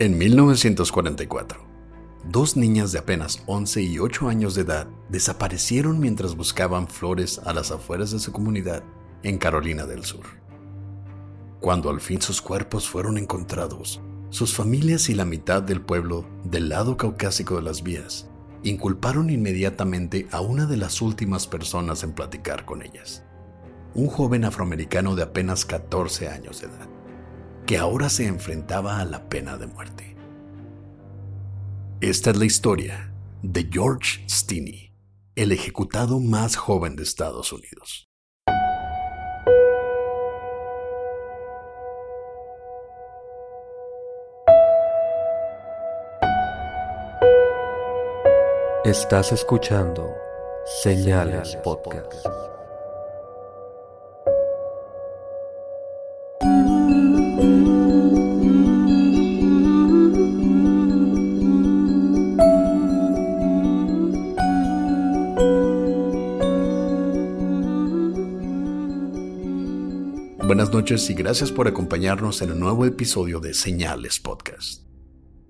[0.00, 1.62] En 1944,
[2.24, 7.52] dos niñas de apenas 11 y 8 años de edad desaparecieron mientras buscaban flores a
[7.52, 8.82] las afueras de su comunidad
[9.22, 10.24] en Carolina del Sur.
[11.60, 16.70] Cuando al fin sus cuerpos fueron encontrados, sus familias y la mitad del pueblo del
[16.70, 18.26] lado caucásico de las vías
[18.62, 23.22] inculparon inmediatamente a una de las últimas personas en platicar con ellas,
[23.92, 26.99] un joven afroamericano de apenas 14 años de edad
[27.70, 30.16] que ahora se enfrentaba a la pena de muerte.
[32.00, 34.92] Esta es la historia de George Stinney,
[35.36, 38.08] el ejecutado más joven de Estados Unidos.
[48.84, 50.12] Estás escuchando
[50.82, 52.26] Señales Podcast.
[70.90, 74.82] Y gracias por acompañarnos en un nuevo episodio de Señales Podcast.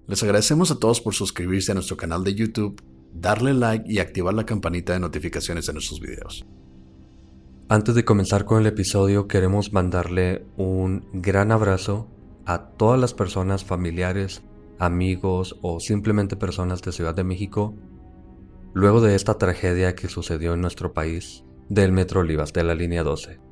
[0.06, 2.82] Les agradecemos a todos por suscribirse a nuestro canal de YouTube,
[3.14, 6.44] darle like y activar la campanita de notificaciones de nuestros videos.
[7.70, 12.06] Antes de comenzar con el episodio, queremos mandarle un gran abrazo
[12.44, 14.42] a todas las personas familiares,
[14.78, 17.74] amigos o simplemente personas de Ciudad de México
[18.74, 23.02] luego de esta tragedia que sucedió en nuestro país del Metro Olivas de la línea
[23.02, 23.49] 12.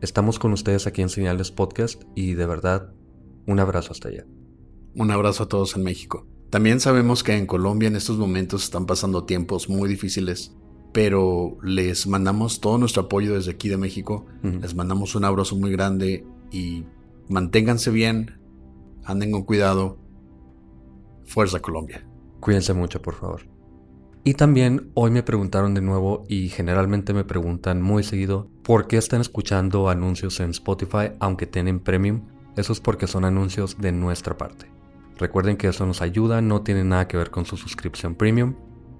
[0.00, 2.94] Estamos con ustedes aquí en Señales Podcast y de verdad,
[3.46, 4.24] un abrazo hasta allá.
[4.94, 6.26] Un abrazo a todos en México.
[6.48, 10.56] También sabemos que en Colombia en estos momentos están pasando tiempos muy difíciles,
[10.94, 14.24] pero les mandamos todo nuestro apoyo desde aquí de México.
[14.42, 16.86] Les mandamos un abrazo muy grande y
[17.28, 18.40] manténganse bien,
[19.04, 19.98] anden con cuidado.
[21.26, 22.08] Fuerza Colombia.
[22.40, 23.42] Cuídense mucho, por favor.
[24.22, 28.98] Y también hoy me preguntaron de nuevo y generalmente me preguntan muy seguido por qué
[28.98, 32.26] están escuchando anuncios en Spotify aunque tienen premium.
[32.56, 34.66] Eso es porque son anuncios de nuestra parte.
[35.18, 38.56] Recuerden que eso nos ayuda, no tiene nada que ver con su suscripción premium.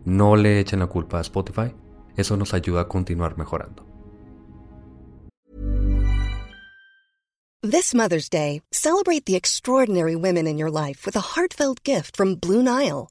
[0.06, 1.74] No le echen la culpa a Spotify.
[2.16, 3.86] Eso nos ayuda a continuar mejorando.
[7.62, 12.36] This Mother's Day, celebrate the extraordinary women in your life with a heartfelt gift from
[12.36, 13.10] Blue Nile.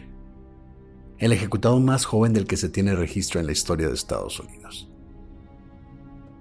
[1.21, 4.89] El ejecutado más joven del que se tiene registro en la historia de Estados Unidos.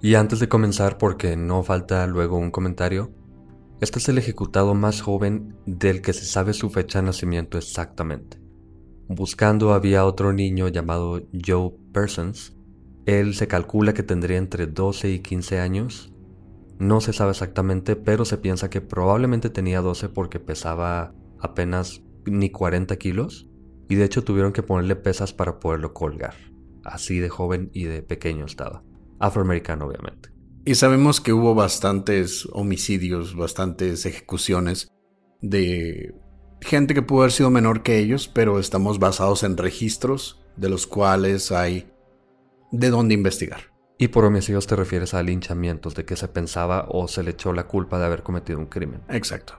[0.01, 3.11] Y antes de comenzar, porque no falta luego un comentario,
[3.83, 8.41] este es el ejecutado más joven del que se sabe su fecha de nacimiento exactamente.
[9.07, 12.57] Buscando había otro niño llamado Joe Persons.
[13.05, 16.11] Él se calcula que tendría entre 12 y 15 años.
[16.79, 22.49] No se sabe exactamente, pero se piensa que probablemente tenía 12 porque pesaba apenas ni
[22.49, 23.50] 40 kilos.
[23.91, 26.35] Y de hecho tuvieron que ponerle pesas para poderlo colgar.
[26.85, 28.85] Así de joven y de pequeño estaba.
[29.19, 30.31] Afroamericano, obviamente.
[30.65, 34.93] Y sabemos que hubo bastantes homicidios, bastantes ejecuciones
[35.43, 36.15] de
[36.61, 40.87] gente que pudo haber sido menor que ellos, pero estamos basados en registros de los
[40.87, 41.91] cuales hay
[42.71, 43.73] de dónde investigar.
[43.99, 47.53] Y por homicidios te refieres a linchamientos de que se pensaba o se le echó
[47.53, 49.03] la culpa de haber cometido un crimen.
[49.09, 49.55] Exacto.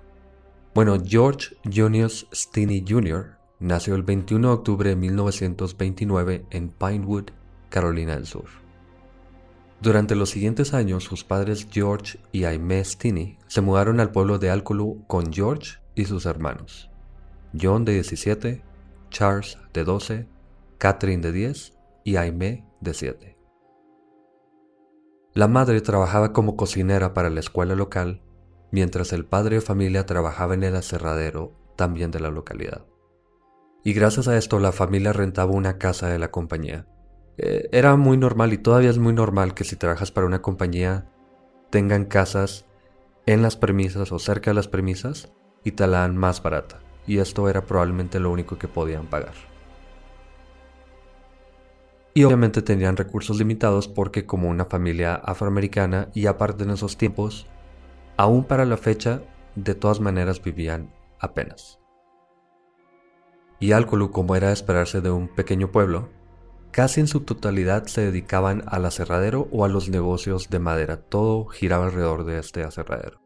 [0.73, 7.29] Bueno, George Junius Stinney Jr., nació el 21 de octubre de 1929 en Pinewood,
[7.69, 8.45] Carolina del Sur.
[9.81, 14.49] Durante los siguientes años, sus padres George y Aimee Stinney se mudaron al pueblo de
[14.49, 16.89] Alcolu con George y sus hermanos.
[17.59, 18.63] John de 17,
[19.09, 20.27] Charles de 12,
[20.77, 21.73] Catherine de 10
[22.03, 23.37] y Aimee de 7.
[25.33, 28.21] La madre trabajaba como cocinera para la escuela local,
[28.71, 32.85] mientras el padre de familia trabajaba en el aserradero también de la localidad.
[33.83, 36.85] Y gracias a esto la familia rentaba una casa de la compañía.
[37.37, 41.09] Eh, era muy normal y todavía es muy normal que si trabajas para una compañía
[41.71, 42.65] tengan casas
[43.25, 45.31] en las premisas o cerca de las premisas
[45.63, 46.79] y te la dan más barata.
[47.07, 49.33] Y esto era probablemente lo único que podían pagar.
[52.13, 57.47] Y obviamente tenían recursos limitados porque como una familia afroamericana y aparte en esos tiempos,
[58.17, 59.21] aún para la fecha,
[59.55, 61.80] de todas maneras vivían apenas.
[63.61, 66.09] Y Alcolu, como era de esperarse de un pequeño pueblo,
[66.71, 70.97] casi en su totalidad se dedicaban al aserradero o a los negocios de madera.
[70.97, 73.21] Todo giraba alrededor de este aserradero.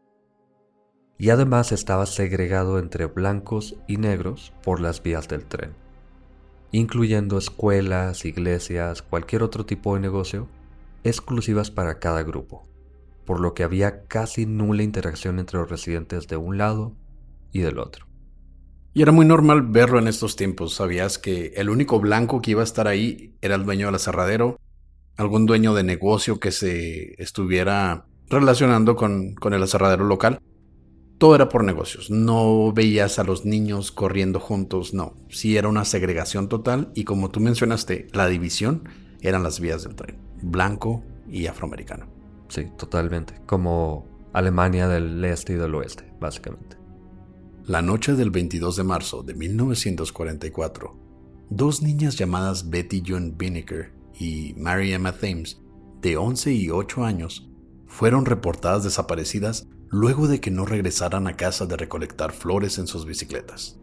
[1.16, 5.72] Y además estaba segregado entre blancos y negros por las vías del tren,
[6.70, 10.48] incluyendo escuelas, iglesias, cualquier otro tipo de negocio,
[11.02, 12.68] exclusivas para cada grupo,
[13.24, 16.92] por lo que había casi nula interacción entre los residentes de un lado
[17.52, 18.06] y del otro.
[18.96, 20.72] Y era muy normal verlo en estos tiempos.
[20.76, 24.58] Sabías que el único blanco que iba a estar ahí era el dueño del aserradero,
[25.18, 30.40] algún dueño de negocio que se estuviera relacionando con, con el aserradero local.
[31.18, 32.10] Todo era por negocios.
[32.10, 35.12] No veías a los niños corriendo juntos, no.
[35.28, 38.88] Sí era una segregación total y como tú mencionaste, la división
[39.20, 42.06] eran las vías del tren, blanco y afroamericano.
[42.48, 43.42] Sí, totalmente.
[43.44, 46.85] Como Alemania del este y del oeste, básicamente.
[47.66, 50.96] La noche del 22 de marzo de 1944,
[51.50, 55.60] dos niñas llamadas Betty June Binnicker y Mary Emma Thames,
[56.00, 57.50] de 11 y 8 años,
[57.88, 63.04] fueron reportadas desaparecidas luego de que no regresaran a casa de recolectar flores en sus
[63.04, 63.80] bicicletas.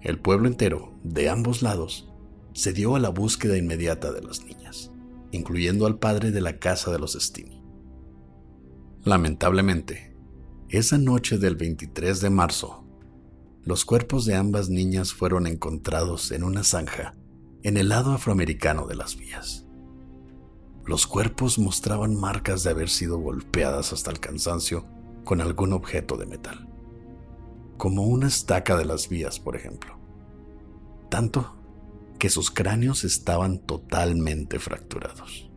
[0.00, 2.08] El pueblo entero, de ambos lados,
[2.52, 4.92] se dio a la búsqueda inmediata de las niñas,
[5.32, 7.60] incluyendo al padre de la casa de los Stini.
[9.02, 10.16] Lamentablemente,
[10.70, 12.84] esa noche del 23 de marzo,
[13.64, 17.14] los cuerpos de ambas niñas fueron encontrados en una zanja
[17.62, 19.64] en el lado afroamericano de las vías.
[20.84, 24.84] Los cuerpos mostraban marcas de haber sido golpeadas hasta el cansancio
[25.24, 26.68] con algún objeto de metal,
[27.78, 29.98] como una estaca de las vías, por ejemplo.
[31.08, 31.56] Tanto
[32.18, 35.50] que sus cráneos estaban totalmente fracturados.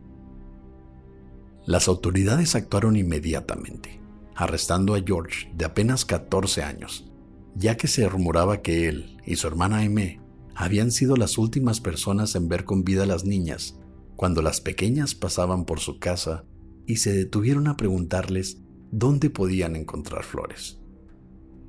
[1.66, 4.01] Las autoridades actuaron inmediatamente
[4.42, 7.10] arrestando a George de apenas 14 años,
[7.54, 10.20] ya que se rumoraba que él y su hermana Aimee
[10.54, 13.78] habían sido las últimas personas en ver con vida a las niñas
[14.16, 16.44] cuando las pequeñas pasaban por su casa
[16.86, 18.58] y se detuvieron a preguntarles
[18.90, 20.80] dónde podían encontrar flores.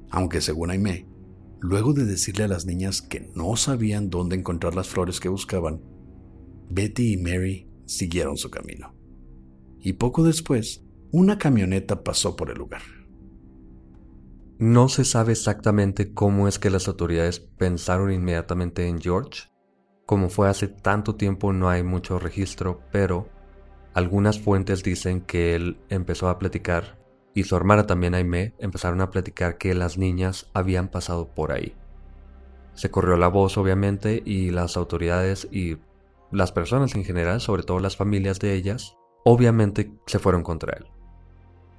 [0.10, 1.08] Aunque según Aimee,
[1.60, 5.82] luego de decirle a las niñas que no sabían dónde encontrar las flores que buscaban,
[6.70, 8.96] Betty y Mary siguieron su camino.
[9.80, 10.83] Y poco después,
[11.14, 12.82] una camioneta pasó por el lugar.
[14.58, 19.44] No se sabe exactamente cómo es que las autoridades pensaron inmediatamente en George.
[20.08, 23.30] Como fue hace tanto tiempo no hay mucho registro, pero
[23.94, 26.98] algunas fuentes dicen que él empezó a platicar
[27.36, 31.76] y su hermana también Aime empezaron a platicar que las niñas habían pasado por ahí.
[32.74, 35.78] Se corrió la voz obviamente y las autoridades y
[36.32, 40.93] las personas en general, sobre todo las familias de ellas, obviamente se fueron contra él.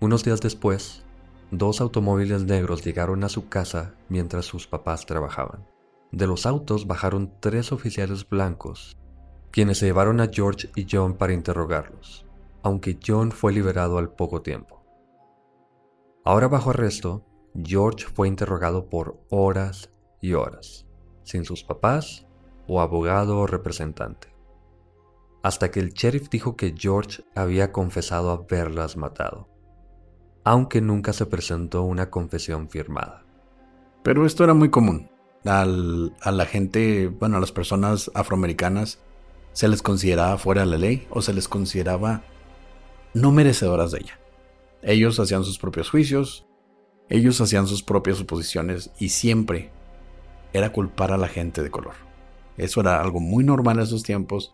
[0.05, 1.03] Unos días después,
[1.51, 5.67] dos automóviles negros llegaron a su casa mientras sus papás trabajaban.
[6.13, 8.99] De los autos bajaron tres oficiales blancos,
[9.51, 12.27] quienes se llevaron a George y John para interrogarlos,
[12.63, 14.85] aunque John fue liberado al poco tiempo.
[16.23, 17.25] Ahora bajo arresto,
[17.65, 20.87] George fue interrogado por horas y horas,
[21.23, 22.27] sin sus papás
[22.67, 24.29] o abogado o representante,
[25.43, 29.54] hasta que el sheriff dijo que George había confesado haberlas matado
[30.45, 33.25] aunque nunca se presentó una confesión firmada.
[34.03, 35.11] Pero esto era muy común.
[35.47, 39.01] a la gente, bueno, a las personas afroamericanas,
[39.53, 42.23] se les consideraba fuera de la ley o se les consideraba
[43.15, 44.19] no merecedoras de ella.
[44.83, 46.47] Ellos hacían sus propios juicios,
[47.09, 49.71] ellos hacían sus propias suposiciones y siempre
[50.53, 51.95] era culpar a la gente de color.
[52.57, 54.54] Eso era algo muy normal en esos tiempos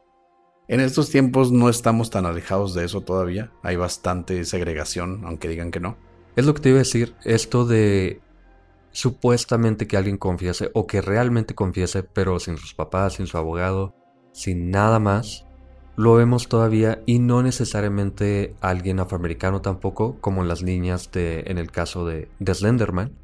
[0.71, 3.51] en estos tiempos no estamos tan alejados de eso todavía.
[3.65, 5.97] Hay bastante segregación, aunque digan que no.
[6.37, 7.17] Es lo que te iba a decir.
[7.25, 8.21] Esto de
[8.93, 13.97] supuestamente que alguien confiese o que realmente confiese, pero sin sus papás, sin su abogado,
[14.31, 15.45] sin nada más,
[15.97, 21.73] lo vemos todavía y no necesariamente alguien afroamericano tampoco, como las niñas de, en el
[21.73, 23.19] caso de, de Slenderman.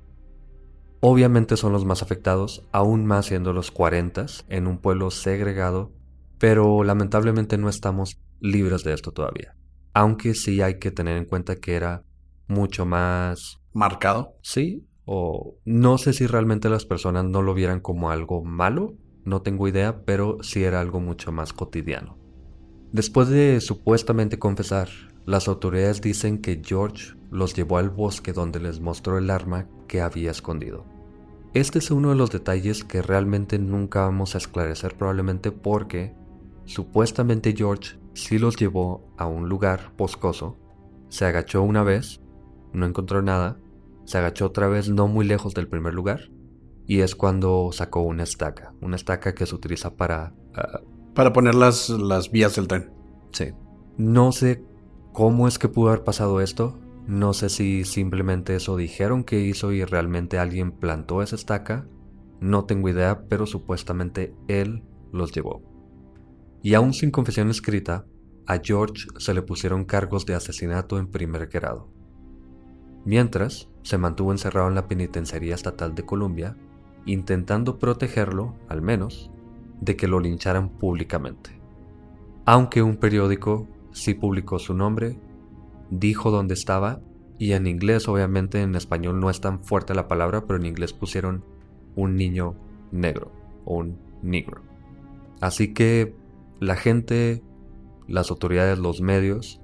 [0.98, 5.92] Obviamente son los más afectados, aún más siendo los 40 en un pueblo segregado,
[6.38, 9.56] pero lamentablemente no estamos libres de esto todavía.
[9.94, 12.04] Aunque sí hay que tener en cuenta que era
[12.48, 13.60] mucho más...
[13.72, 14.36] ¿Marcado?
[14.42, 19.42] Sí, o no sé si realmente las personas no lo vieran como algo malo, no
[19.42, 22.18] tengo idea, pero sí era algo mucho más cotidiano.
[22.92, 24.88] Después de supuestamente confesar,
[25.26, 30.00] las autoridades dicen que George los llevó al bosque donde les mostró el arma que
[30.00, 30.84] había escondido.
[31.52, 36.14] Este es uno de los detalles que realmente nunca vamos a esclarecer probablemente porque
[36.66, 40.56] supuestamente George sí los llevó a un lugar boscoso,
[41.08, 42.20] se agachó una vez,
[42.72, 43.58] no encontró nada,
[44.04, 46.30] se agachó otra vez no muy lejos del primer lugar
[46.86, 50.34] y es cuando sacó una estaca, una estaca que se utiliza para...
[50.54, 50.80] Ah,
[51.14, 52.92] para poner las, las vías del tren.
[53.32, 53.52] Sí.
[53.96, 54.62] No sé
[55.12, 59.72] cómo es que pudo haber pasado esto, no sé si simplemente eso dijeron que hizo
[59.72, 61.86] y realmente alguien plantó esa estaca,
[62.40, 65.62] no tengo idea, pero supuestamente él los llevó.
[66.62, 68.06] Y aún sin confesión escrita,
[68.46, 71.88] a George se le pusieron cargos de asesinato en primer grado.
[73.04, 76.56] Mientras, se mantuvo encerrado en la Penitenciaría Estatal de Columbia,
[77.04, 79.30] intentando protegerlo, al menos,
[79.80, 81.50] de que lo lincharan públicamente.
[82.44, 85.18] Aunque un periódico sí publicó su nombre,
[85.90, 87.00] dijo dónde estaba,
[87.38, 90.92] y en inglés, obviamente en español no es tan fuerte la palabra, pero en inglés
[90.92, 91.44] pusieron
[91.94, 92.56] un niño
[92.90, 93.36] negro
[93.66, 94.62] un negro.
[95.40, 96.14] Así que
[96.60, 97.42] la gente,
[98.06, 99.60] las autoridades, los medios,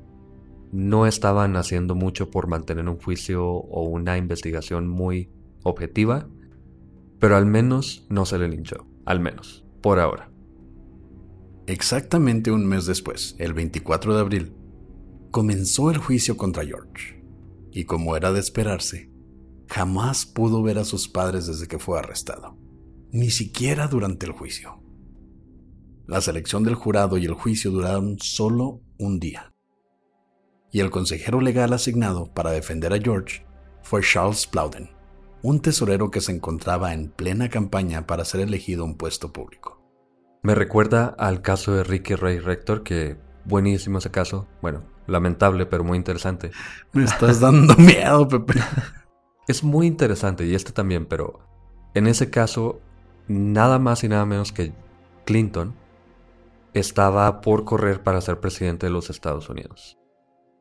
[0.72, 5.30] no estaban haciendo mucho por mantener un juicio o una investigación muy
[5.62, 6.28] objetiva,
[7.18, 10.30] pero al menos no se le linchó, al menos, por ahora.
[11.66, 14.56] Exactamente un mes después, el 24 de abril,
[15.30, 17.22] comenzó el juicio contra George,
[17.70, 19.10] y como era de esperarse,
[19.68, 22.58] jamás pudo ver a sus padres desde que fue arrestado,
[23.12, 24.81] ni siquiera durante el juicio.
[26.06, 29.52] La selección del jurado y el juicio duraron solo un día
[30.72, 33.44] y el consejero legal asignado para defender a George
[33.82, 34.90] fue Charles Plowden,
[35.42, 39.80] un tesorero que se encontraba en plena campaña para ser elegido a un puesto público.
[40.42, 44.48] Me recuerda al caso de Ricky Ray Rector, que buenísimo ese caso.
[44.60, 46.50] Bueno, lamentable, pero muy interesante.
[46.92, 48.54] Me estás dando miedo, Pepe.
[49.48, 51.40] Es muy interesante, y este también, pero
[51.94, 52.80] en ese caso,
[53.26, 54.72] nada más y nada menos que
[55.24, 55.74] Clinton
[56.74, 59.98] estaba por correr para ser presidente de los Estados Unidos.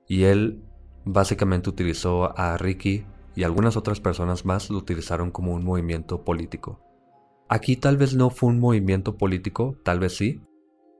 [0.08, 0.63] Y él
[1.06, 6.82] básicamente utilizó a Ricky y algunas otras personas más lo utilizaron como un movimiento político.
[7.48, 10.41] Aquí tal vez no fue un movimiento político, tal vez sí,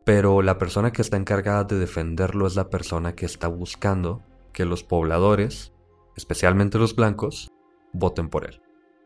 [0.06, 4.66] pero la persona que está encargada de defenderlo es la persona que está buscando que
[4.66, 5.74] los pobladores,
[6.16, 7.50] especialmente los blancos,
[7.94, 8.62] voten por él.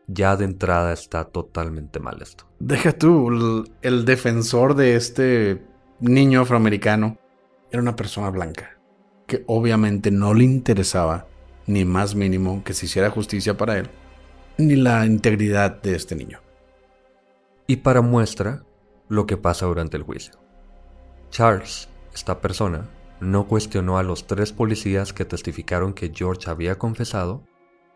[0.08, 2.46] Ya de entrada está totalmente mal esto.
[2.60, 5.62] Deja tú, el, el defensor de este
[6.00, 7.18] niño afroamericano
[7.70, 8.76] era una persona blanca
[9.26, 11.26] que obviamente no le interesaba
[11.66, 13.88] ni más mínimo que se hiciera justicia para él,
[14.56, 16.40] ni la integridad de este niño.
[17.66, 18.62] Y para muestra
[19.08, 20.34] lo que pasa durante el juicio.
[21.30, 22.88] Charles, esta persona,
[23.20, 27.42] no cuestionó a los tres policías que testificaron que George había confesado,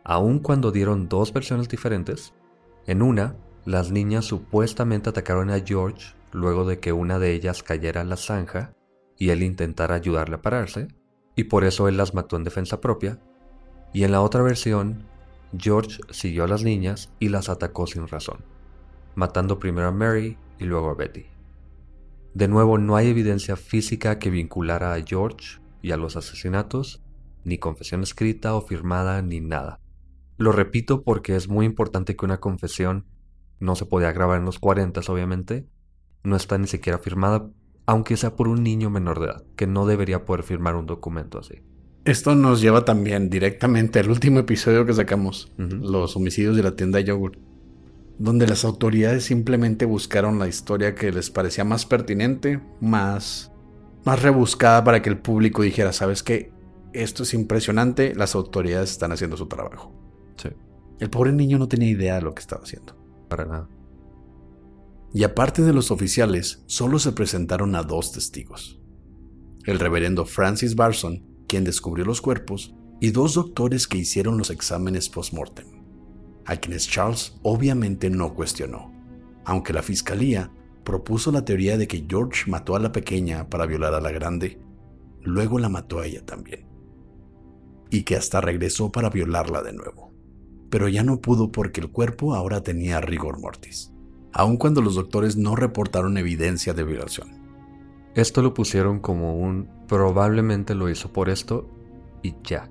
[0.03, 2.33] aun cuando dieron dos versiones diferentes.
[2.87, 8.03] En una, las niñas supuestamente atacaron a George luego de que una de ellas cayera
[8.03, 8.75] a la zanja
[9.17, 10.89] y él intentara ayudarle a pararse,
[11.37, 13.21] y por eso él las mató en defensa propia,
[13.93, 15.05] y en la otra versión,
[15.57, 18.45] George siguió a las niñas y las atacó sin razón,
[19.15, 21.27] matando primero a Mary y luego a Betty.
[22.35, 27.03] De nuevo, no hay evidencia física que vinculara a George y a los asesinatos,
[27.45, 29.81] ni confesión escrita o firmada, ni nada.
[30.37, 33.07] Lo repito porque es muy importante que una confesión
[33.59, 35.69] no se podía grabar en los 40, obviamente,
[36.23, 37.51] no está ni siquiera firmada
[37.91, 41.41] aunque sea por un niño menor de edad, que no debería poder firmar un documento
[41.41, 41.57] así.
[42.05, 46.99] Esto nos lleva también directamente al último episodio que sacamos, los homicidios de la tienda
[46.99, 47.37] de yogurt,
[48.17, 53.51] donde las autoridades simplemente buscaron la historia que les parecía más pertinente, más,
[54.05, 56.53] más rebuscada para que el público dijera, ¿sabes qué?
[56.93, 59.93] Esto es impresionante, las autoridades están haciendo su trabajo.
[60.37, 60.51] Sí.
[61.01, 62.95] El pobre niño no tenía idea de lo que estaba haciendo.
[63.29, 63.69] Para nada
[65.13, 68.81] y aparte de los oficiales, solo se presentaron a dos testigos.
[69.65, 75.09] El reverendo Francis Barson, quien descubrió los cuerpos, y dos doctores que hicieron los exámenes
[75.09, 75.67] post-mortem.
[76.47, 78.93] a quienes Charles obviamente no cuestionó,
[79.45, 80.51] aunque la fiscalía
[80.85, 84.61] propuso la teoría de que George mató a la pequeña para violar a la grande,
[85.23, 86.67] luego la mató a ella también,
[87.91, 90.13] y que hasta regresó para violarla de nuevo.
[90.71, 93.93] Pero ya no pudo porque el cuerpo ahora tenía rigor mortis,
[94.33, 97.29] aun cuando los doctores no reportaron evidencia de violación.
[98.15, 101.69] Esto lo pusieron como un probablemente lo hizo por esto
[102.23, 102.71] y ya.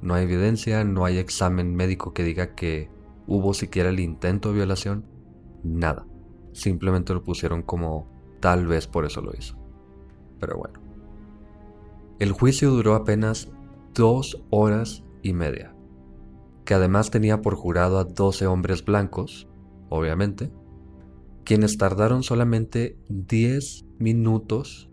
[0.00, 2.90] No hay evidencia, no hay examen médico que diga que
[3.26, 5.04] hubo siquiera el intento de violación,
[5.62, 6.06] nada.
[6.52, 8.08] Simplemente lo pusieron como
[8.40, 9.56] tal vez por eso lo hizo.
[10.40, 10.80] Pero bueno.
[12.18, 13.48] El juicio duró apenas
[13.94, 15.74] dos horas y media,
[16.64, 19.48] que además tenía por jurado a 12 hombres blancos,
[19.88, 20.50] obviamente,
[21.48, 24.90] quienes tardaron solamente 10 minutos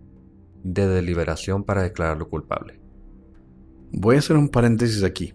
[0.64, 2.80] de deliberación para declararlo culpable.
[3.92, 5.34] Voy a hacer un paréntesis aquí.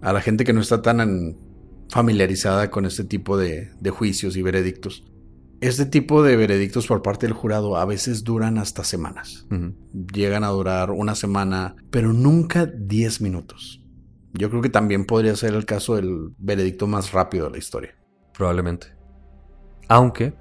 [0.00, 1.38] A la gente que no está tan
[1.88, 5.04] familiarizada con este tipo de, juicios y veredictos,
[5.60, 9.46] este tipo de veredictos por parte del jurado a veces duran hasta semanas.
[10.12, 13.84] Llegan a durar una semana, pero nunca 10 minutos.
[14.32, 17.94] Yo creo que también podría ser el caso del veredicto más rápido de la historia.
[18.36, 18.97] Probablemente.
[19.88, 20.34] Aunque,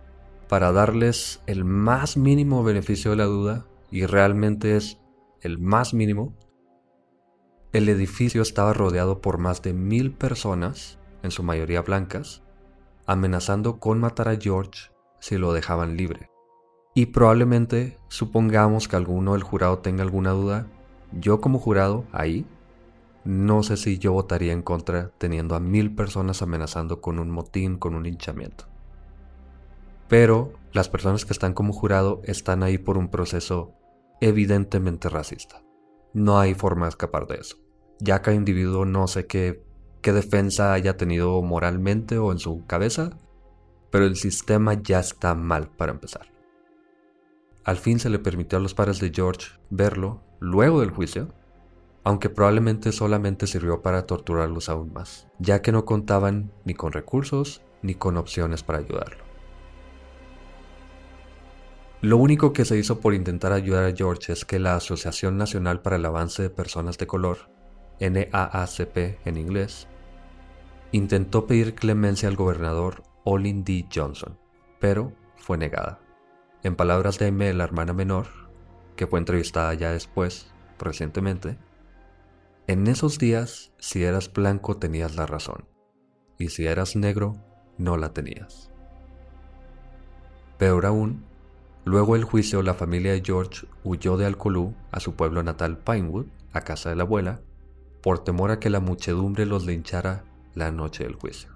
[0.49, 4.99] para darles el más mínimo beneficio de la duda, y realmente es
[5.41, 6.35] el más mínimo,
[7.71, 12.43] el edificio estaba rodeado por más de mil personas, en su mayoría blancas,
[13.05, 16.29] amenazando con matar a George si lo dejaban libre.
[16.93, 20.67] Y probablemente supongamos que alguno del jurado tenga alguna duda,
[21.11, 22.45] yo como jurado, ahí,
[23.23, 27.77] no sé si yo votaría en contra teniendo a mil personas amenazando con un motín,
[27.77, 28.66] con un hinchamiento.
[30.07, 33.73] Pero las personas que están como jurado están ahí por un proceso
[34.21, 35.63] evidentemente racista.
[36.13, 37.57] No hay forma de escapar de eso.
[37.99, 39.63] Ya cada individuo no sé qué,
[40.01, 43.17] qué defensa haya tenido moralmente o en su cabeza,
[43.91, 46.31] pero el sistema ya está mal para empezar.
[47.63, 51.33] Al fin se le permitió a los padres de George verlo luego del juicio,
[52.03, 57.61] aunque probablemente solamente sirvió para torturarlos aún más, ya que no contaban ni con recursos
[57.81, 59.26] ni con opciones para ayudarlo.
[62.01, 65.81] Lo único que se hizo por intentar ayudar a George es que la Asociación Nacional
[65.81, 67.49] para el Avance de Personas de Color,
[67.99, 69.87] NAACP en inglés,
[70.91, 73.87] intentó pedir clemencia al gobernador Olin D.
[73.93, 74.37] Johnson,
[74.79, 75.99] pero fue negada.
[76.61, 78.27] En palabras de Aimee, la hermana menor,
[78.95, 81.57] que fue entrevistada ya después, recientemente,
[82.67, 85.65] en esos días, si eras blanco tenías la razón,
[86.37, 87.37] y si eras negro,
[87.77, 88.71] no la tenías.
[90.57, 91.26] Peor aún,
[91.87, 96.25] Luego del juicio, la familia de George huyó de Alcolú a su pueblo natal Pinewood,
[96.51, 97.39] a casa de la abuela,
[98.03, 101.49] por temor a que la muchedumbre los linchara la noche del juicio.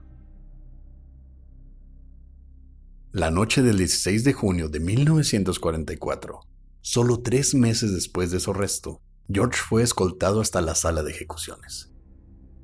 [3.11, 6.39] La noche del 16 de junio de 1944,
[6.79, 11.91] solo tres meses después de su arresto, George fue escoltado hasta la sala de ejecuciones,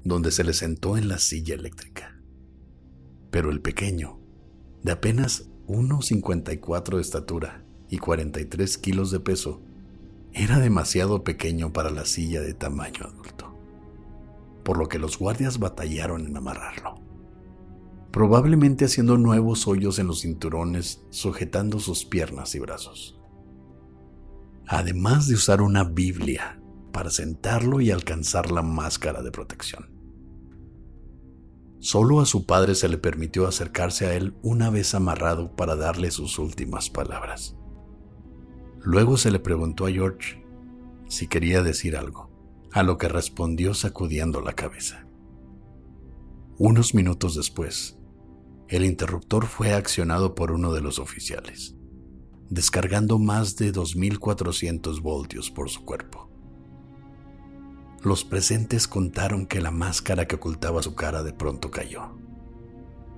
[0.06, 2.18] donde se le sentó en la silla eléctrica.
[3.30, 4.22] Pero el pequeño,
[4.84, 9.62] de apenas 1,54 de estatura y 43 kilos de peso,
[10.34, 13.54] era demasiado pequeño para la silla de tamaño adulto,
[14.64, 16.96] por lo que los guardias batallaron en amarrarlo,
[18.12, 23.20] probablemente haciendo nuevos hoyos en los cinturones sujetando sus piernas y brazos.
[24.68, 26.62] Además de usar una Biblia
[26.94, 29.97] para sentarlo y alcanzar la máscara de protección.
[31.80, 36.12] Solo a su padre se le permitió acercarse a él una vez amarrado para darle
[36.12, 37.56] sus últimas palabras.
[38.82, 40.44] Luego se le preguntó a George
[41.08, 42.30] si quería decir algo,
[42.72, 45.08] a lo que respondió sacudiendo la cabeza.
[46.58, 47.98] Unos minutos después,
[48.68, 51.76] el interruptor fue accionado por uno de los oficiales,
[52.50, 56.27] descargando más de 2.400 voltios por su cuerpo.
[58.04, 62.18] Los presentes contaron que la máscara que ocultaba su cara de pronto cayó.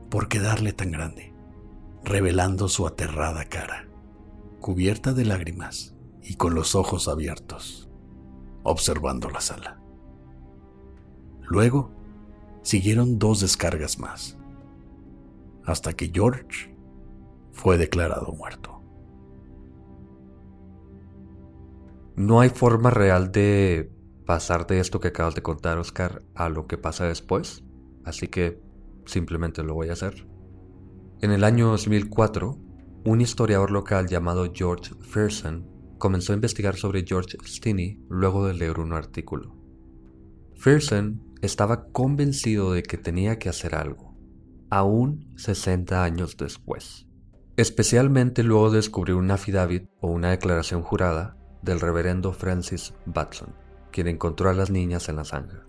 [0.10, 1.34] ¿Por quedarle tan grande?
[2.04, 3.88] Revelando su aterrada cara,
[4.60, 7.90] cubierta de lágrimas y con los ojos abiertos,
[8.64, 9.82] observando la sala.
[11.42, 11.92] Luego
[12.62, 14.38] siguieron dos descargas más,
[15.66, 16.76] hasta que George
[17.52, 18.82] fue declarado muerto.
[22.16, 23.92] No hay forma real de
[24.30, 27.64] pasar de esto que acabas de contar, Oscar, a lo que pasa después,
[28.06, 28.62] así que
[29.08, 30.28] simplemente lo voy a hacer.
[31.20, 32.56] En el año 2004,
[33.06, 35.66] un historiador local llamado George Fersen
[35.98, 39.56] comenzó a investigar sobre George Stinney luego de leer un artículo.
[40.56, 44.16] Fersen estaba convencido de que tenía que hacer algo,
[44.70, 47.08] aún 60 años después.
[47.58, 53.56] Especialmente luego de descubrir un affidavit o una declaración jurada del reverendo Francis Batson,
[53.92, 55.60] quien encontró a las niñas en la sangre.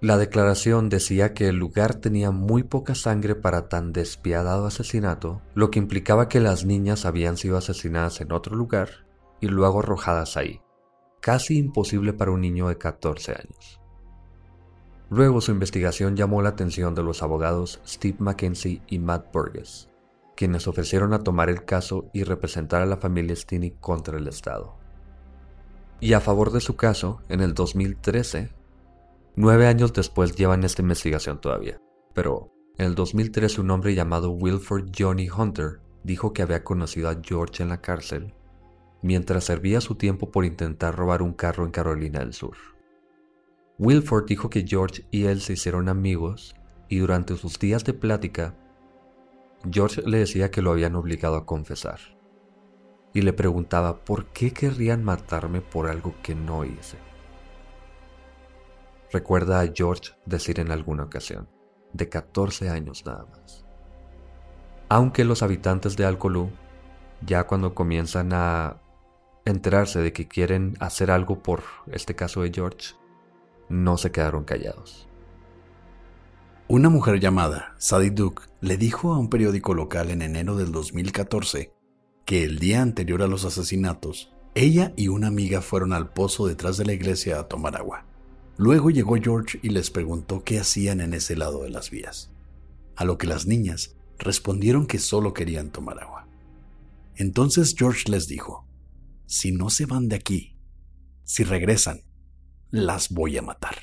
[0.00, 5.72] La declaración decía que el lugar tenía muy poca sangre para tan despiadado asesinato, lo
[5.72, 8.90] que implicaba que las niñas habían sido asesinadas en otro lugar
[9.40, 10.60] y luego arrojadas ahí,
[11.20, 13.80] casi imposible para un niño de 14 años.
[15.10, 19.88] Luego su investigación llamó la atención de los abogados Steve Mackenzie y Matt Burgess,
[20.36, 24.76] quienes ofrecieron a tomar el caso y representar a la familia Stinney contra el Estado.
[26.00, 28.50] Y a favor de su caso, en el 2013,
[29.40, 31.80] Nueve años después llevan esta investigación todavía,
[32.12, 37.18] pero en el 2013 un hombre llamado Wilford Johnny Hunter dijo que había conocido a
[37.22, 38.34] George en la cárcel
[39.00, 42.56] mientras servía su tiempo por intentar robar un carro en Carolina del Sur.
[43.78, 46.56] Wilford dijo que George y él se hicieron amigos
[46.88, 48.56] y durante sus días de plática,
[49.70, 52.17] George le decía que lo habían obligado a confesar
[53.12, 56.98] y le preguntaba por qué querrían matarme por algo que no hice
[59.10, 61.48] recuerda a George decir en alguna ocasión,
[61.92, 63.64] de 14 años nada más.
[64.88, 66.50] Aunque los habitantes de Alcolú,
[67.24, 68.80] ya cuando comienzan a
[69.44, 72.94] enterarse de que quieren hacer algo por este caso de George,
[73.68, 75.08] no se quedaron callados.
[76.68, 81.77] Una mujer llamada Sadie Duke le dijo a un periódico local en enero del 2014
[82.28, 86.76] que el día anterior a los asesinatos, ella y una amiga fueron al pozo detrás
[86.76, 88.04] de la iglesia a tomar agua.
[88.58, 92.30] Luego llegó George y les preguntó qué hacían en ese lado de las vías,
[92.96, 96.28] a lo que las niñas respondieron que solo querían tomar agua.
[97.16, 98.68] Entonces George les dijo,
[99.24, 100.58] si no se van de aquí,
[101.24, 102.02] si regresan,
[102.70, 103.76] las voy a matar.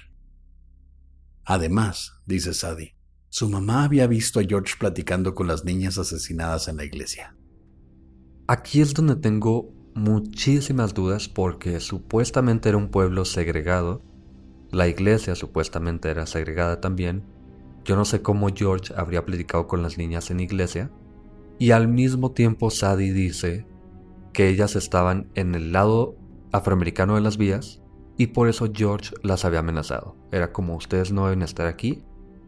[1.45, 2.95] Además, dice Sadie,
[3.29, 7.35] su mamá había visto a George platicando con las niñas asesinadas en la iglesia.
[8.47, 14.01] Aquí es donde tengo muchísimas dudas porque supuestamente era un pueblo segregado
[14.75, 17.23] la iglesia supuestamente era segregada también.
[17.85, 20.91] Yo no sé cómo George habría predicado con las niñas en iglesia.
[21.57, 23.65] Y al mismo tiempo Sadie dice
[24.33, 26.17] que ellas estaban en el lado
[26.51, 27.81] afroamericano de las vías
[28.17, 30.17] y por eso George las había amenazado.
[30.31, 32.03] Era como ustedes no deben estar aquí,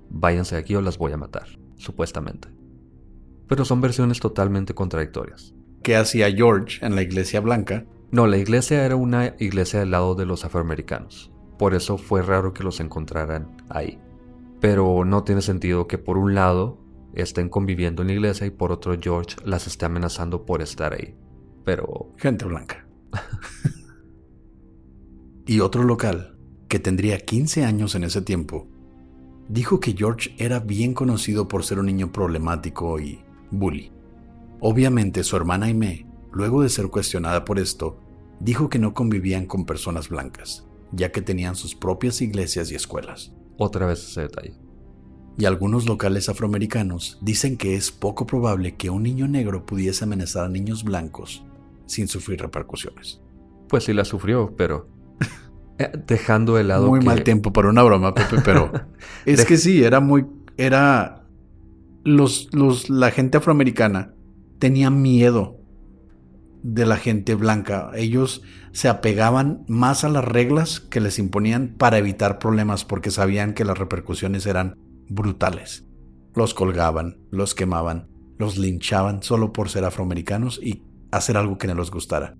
[0.09, 2.49] váyanse de aquí o las voy a matar, supuestamente.
[3.47, 5.55] Pero son versiones totalmente contradictorias.
[5.87, 7.85] ¿Qué hacía George en la iglesia blanca?
[8.11, 11.31] No, la iglesia era una iglesia del lado de los afroamericanos.
[11.57, 13.97] Por eso fue raro que los encontraran ahí.
[14.59, 16.77] Pero no tiene sentido que por un lado
[17.13, 21.15] estén conviviendo en la iglesia y por otro George las esté amenazando por estar ahí.
[21.63, 22.11] Pero...
[22.17, 22.85] Gente blanca.
[25.45, 28.67] y otro local, que tendría 15 años en ese tiempo,
[29.47, 33.93] dijo que George era bien conocido por ser un niño problemático y bully.
[34.59, 37.99] Obviamente su hermana Aimee, luego de ser cuestionada por esto,
[38.39, 43.33] dijo que no convivían con personas blancas, ya que tenían sus propias iglesias y escuelas.
[43.57, 44.55] Otra vez ese detalle.
[45.37, 50.45] Y algunos locales afroamericanos dicen que es poco probable que un niño negro pudiese amenazar
[50.45, 51.45] a niños blancos
[51.85, 53.21] sin sufrir repercusiones.
[53.69, 54.87] Pues sí la sufrió, pero
[55.77, 58.71] eh, dejando de lado muy mal tiempo para una broma, Pepe, pero
[59.25, 60.25] es que sí, era muy
[60.57, 61.27] era
[62.03, 64.15] los los la gente afroamericana
[64.59, 65.59] tenía miedo
[66.63, 67.91] de la gente blanca.
[67.95, 68.41] Ellos
[68.71, 73.65] se apegaban más a las reglas que les imponían para evitar problemas porque sabían que
[73.65, 74.75] las repercusiones eran
[75.09, 75.85] brutales.
[76.35, 81.75] Los colgaban, los quemaban, los linchaban solo por ser afroamericanos y hacer algo que no
[81.75, 82.35] les gustara.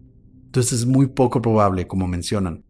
[0.46, 2.64] Entonces es muy poco probable, como mencionan,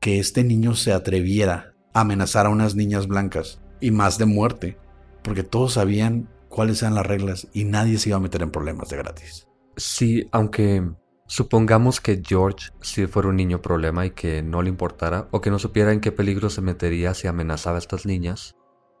[0.00, 4.78] que este niño se atreviera a amenazar a unas niñas blancas y más de muerte,
[5.22, 8.88] porque todos sabían cuáles eran las reglas y nadie se iba a meter en problemas
[8.88, 9.48] de gratis.
[9.76, 10.88] Sí, aunque
[11.26, 15.50] supongamos que George sí fuera un niño problema y que no le importara o que
[15.50, 18.54] no supiera en qué peligro se metería si amenazaba a estas niñas,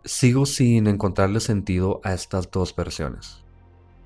[0.04, 3.44] sigo sin encontrarle sentido a estas dos versiones.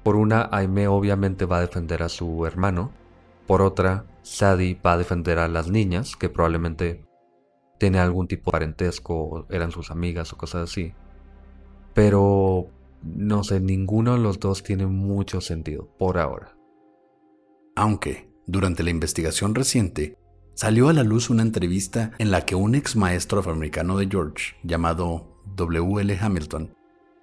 [0.03, 2.93] Por una, Aime obviamente va a defender a su hermano,
[3.47, 7.03] por otra, Sadie va a defender a las niñas, que probablemente
[7.79, 10.93] tiene algún tipo de parentesco, eran sus amigas o cosas así.
[11.95, 12.69] Pero,
[13.03, 16.59] no sé, ninguno de los dos tiene mucho sentido, por ahora
[17.79, 20.19] aunque, durante la investigación reciente,
[20.55, 24.57] salió a la luz una entrevista en la que un ex maestro afroamericano de George,
[24.65, 26.19] llamado W.L.
[26.21, 26.75] Hamilton,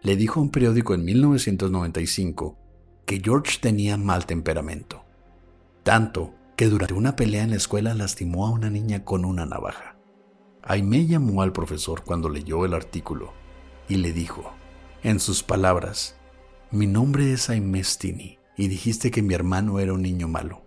[0.02, 2.58] le dijo a un periódico en 1995
[3.06, 5.04] que George tenía mal temperamento,
[5.84, 9.98] tanto que durante una pelea en la escuela lastimó a una niña con una navaja.
[10.64, 13.34] Aime llamó al profesor cuando leyó el artículo
[13.90, 14.54] y le dijo,
[15.06, 16.16] En sus palabras,
[16.72, 20.64] mi nombre es Aimestini y dijiste que mi hermano era un niño malo.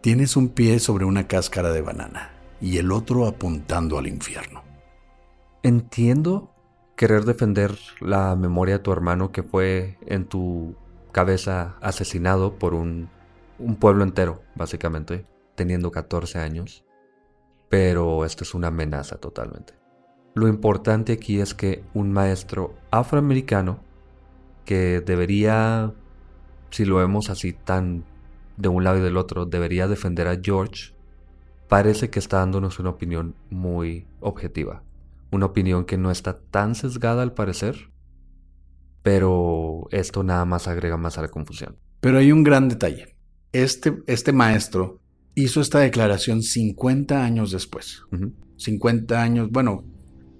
[0.00, 4.64] Tienes un pie sobre una cáscara de banana y el otro apuntando al infierno.
[5.62, 6.52] Entiendo
[6.96, 10.74] querer defender la memoria de tu hermano que fue en tu
[11.12, 13.08] cabeza asesinado por un,
[13.60, 16.84] un pueblo entero, básicamente, teniendo 14 años.
[17.68, 19.74] Pero esto es una amenaza totalmente.
[20.36, 23.80] Lo importante aquí es que un maestro afroamericano
[24.66, 25.94] que debería,
[26.70, 28.04] si lo vemos así tan
[28.58, 30.92] de un lado y del otro, debería defender a George,
[31.68, 34.82] parece que está dándonos una opinión muy objetiva.
[35.30, 37.90] Una opinión que no está tan sesgada al parecer,
[39.02, 41.78] pero esto nada más agrega más a la confusión.
[42.00, 43.16] Pero hay un gran detalle.
[43.52, 45.00] Este, este maestro
[45.34, 48.02] hizo esta declaración 50 años después.
[48.58, 49.95] 50 años, bueno,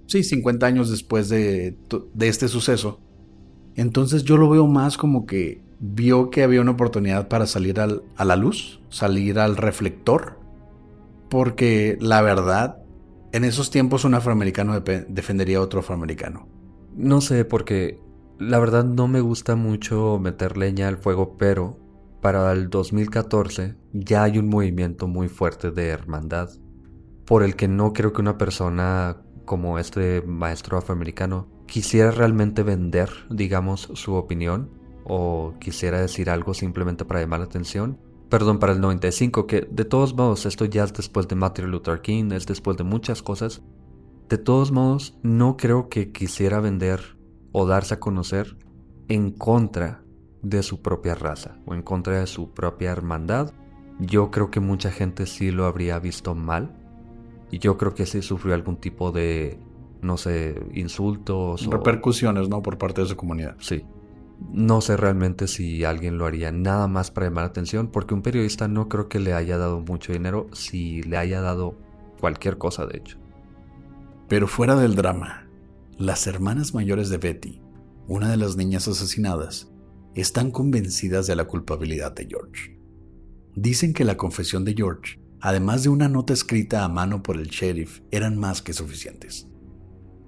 [0.07, 1.77] sí, 50 años después de,
[2.13, 2.99] de este suceso.
[3.75, 8.03] Entonces yo lo veo más como que vio que había una oportunidad para salir al,
[8.15, 10.39] a la luz, salir al reflector,
[11.29, 12.79] porque la verdad,
[13.31, 16.47] en esos tiempos un afroamericano defendería a otro afroamericano.
[16.95, 17.99] No sé, porque
[18.39, 21.77] la verdad no me gusta mucho meter leña al fuego, pero
[22.21, 26.49] para el 2014 ya hay un movimiento muy fuerte de hermandad,
[27.25, 33.09] por el que no creo que una persona como este maestro afroamericano quisiera realmente vender,
[33.31, 34.69] digamos, su opinión
[35.05, 37.97] o quisiera decir algo simplemente para llamar la atención.
[38.29, 42.01] Perdón, para el 95, que de todos modos esto ya es después de Martin Luther
[42.01, 43.63] King, es después de muchas cosas.
[44.27, 47.17] De todos modos, no creo que quisiera vender
[47.53, 48.57] o darse a conocer
[49.07, 50.03] en contra
[50.41, 53.53] de su propia raza o en contra de su propia hermandad.
[53.99, 56.76] Yo creo que mucha gente sí lo habría visto mal.
[57.51, 59.59] Y yo creo que sí sufrió algún tipo de,
[60.01, 61.65] no sé, insultos.
[61.67, 62.61] Repercusiones, ¿no?
[62.61, 63.55] Por parte de su comunidad.
[63.59, 63.85] Sí.
[64.51, 68.21] No sé realmente si alguien lo haría nada más para llamar la atención, porque un
[68.21, 71.75] periodista no creo que le haya dado mucho dinero si le haya dado
[72.19, 73.17] cualquier cosa, de hecho.
[74.27, 75.47] Pero fuera del drama,
[75.97, 77.61] las hermanas mayores de Betty,
[78.07, 79.71] una de las niñas asesinadas,
[80.13, 82.79] están convencidas de la culpabilidad de George.
[83.55, 87.47] Dicen que la confesión de George, además de una nota escrita a mano por el
[87.47, 89.47] sheriff, eran más que suficientes.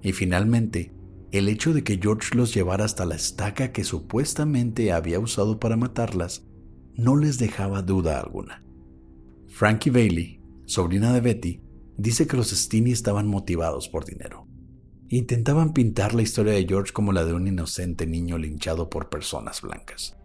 [0.01, 0.93] Y finalmente,
[1.31, 5.77] el hecho de que George los llevara hasta la estaca que supuestamente había usado para
[5.77, 6.47] matarlas
[6.95, 8.63] no les dejaba duda alguna.
[9.47, 11.61] Frankie Bailey, sobrina de Betty,
[11.97, 14.47] dice que los Steeny estaban motivados por dinero.
[15.09, 19.61] Intentaban pintar la historia de George como la de un inocente niño linchado por personas
[19.61, 20.17] blancas.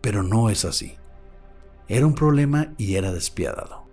[0.00, 0.94] Pero no es así.
[1.88, 3.87] Era un problema y era despiadado.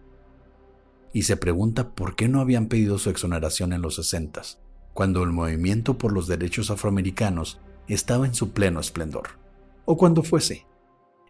[1.15, 4.59] Y se pregunta por qué no habían pedido su exoneración en los sesentas,
[4.93, 9.39] cuando el movimiento por los derechos afroamericanos estaba en su pleno esplendor,
[9.85, 10.67] o cuando fuese.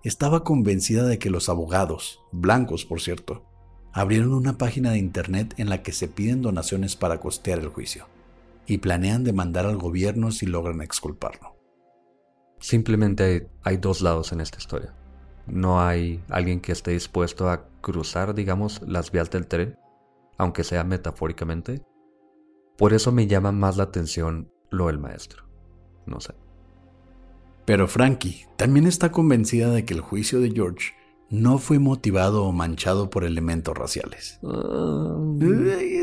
[0.04, 3.46] Estaba convencida de que los abogados, blancos por cierto,
[3.94, 8.08] abrieron una página de internet en la que se piden donaciones para costear el juicio,
[8.66, 11.58] y planean demandar al gobierno si logran exculparlo.
[12.60, 14.96] Simplemente hay, hay dos lados en esta historia.
[15.48, 19.78] No hay alguien que esté dispuesto a cruzar, digamos, las vías del tren,
[20.38, 21.84] aunque sea metafóricamente,
[22.78, 25.44] por eso me llama más la atención lo del maestro.
[26.06, 26.34] No sé.
[27.66, 30.94] Pero Frankie también está convencida de que el juicio de George
[31.30, 34.40] no fue motivado o manchado por elementos raciales.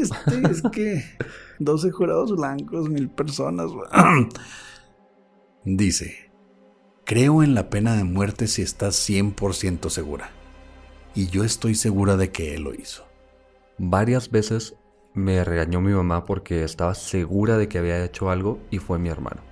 [0.03, 1.05] este, es que
[1.61, 3.71] 12 jurados blancos, mil personas.
[5.65, 6.32] Dice,
[7.05, 10.31] creo en la pena de muerte si estás 100% segura.
[11.15, 13.07] Y yo estoy segura de que él lo hizo.
[13.79, 14.77] Varias veces
[15.15, 19.09] me regañó mi mamá porque estaba segura de que había hecho algo y fue mi
[19.09, 19.43] hermano.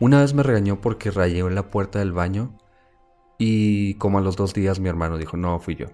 [0.00, 2.58] Una vez me regañó porque rayé en la puerta del baño
[3.38, 5.86] y como a los dos días mi hermano dijo, no, fui yo.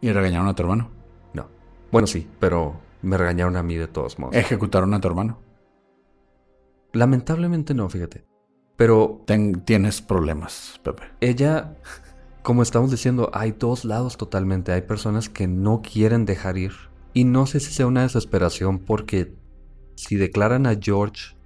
[0.00, 0.90] ¿Y regañaron a tu hermano?
[1.32, 1.48] No.
[1.92, 4.34] Bueno, sí, pero me regañaron a mí de todos modos.
[4.34, 5.38] ¿Ejecutaron a tu hermano?
[6.92, 8.31] Lamentablemente no, fíjate.
[8.76, 9.24] Pero...
[9.64, 11.04] tienes problemas, Pepe.
[11.20, 11.76] Ella,
[12.42, 14.72] como estamos diciendo, hay dos lados totalmente.
[14.72, 16.72] Hay personas que no quieren dejar ir
[17.14, 19.34] y no sé si sea una desesperación porque
[19.94, 21.36] si declaran a George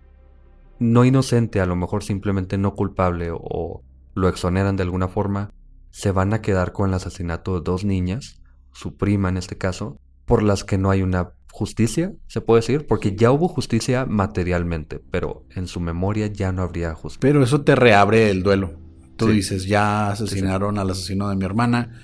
[0.78, 3.82] no inocente, a lo mejor simplemente no culpable o
[4.14, 5.50] lo exoneran de alguna forma,
[5.90, 9.98] se van a quedar con el asesinato de dos niñas, su prima en este caso,
[10.26, 15.00] por las que no hay una justicia, se puede decir, porque ya hubo justicia materialmente,
[15.10, 17.20] pero en su memoria ya no habría justicia.
[17.22, 18.74] Pero eso te reabre el duelo.
[19.16, 21.98] Tú dices, ya asesinaron al asesino de mi hermana,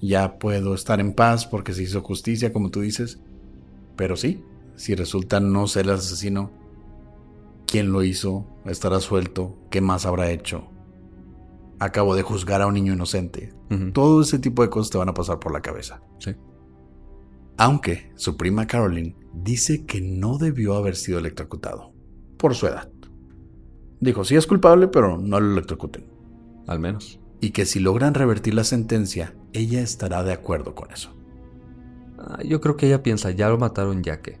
[0.00, 3.20] ya puedo estar en paz porque se hizo justicia, como tú dices.
[3.94, 4.42] Pero sí,
[4.74, 6.50] si resulta no ser el asesino,
[7.64, 10.66] quién lo hizo, estará suelto, qué más habrá hecho.
[11.78, 13.54] Acabo de juzgar a un niño inocente.
[13.92, 16.02] Todo ese tipo de cosas te van a pasar por la cabeza.
[16.18, 16.34] Sí.
[17.58, 21.92] Aunque su prima Caroline dice que no debió haber sido electrocutado
[22.36, 22.90] por su edad.
[24.00, 26.06] Dijo, sí es culpable, pero no lo electrocuten.
[26.66, 27.18] Al menos.
[27.40, 31.14] Y que si logran revertir la sentencia, ella estará de acuerdo con eso.
[32.18, 34.38] Ah, yo creo que ella piensa, ya lo mataron ya que.